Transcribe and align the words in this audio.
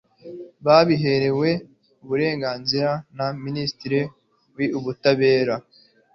babiherewe 0.65 1.49
uburenganzira 2.03 2.91
na 3.17 3.27
minisitiri 3.43 4.01
w'ubutabera 4.73 5.55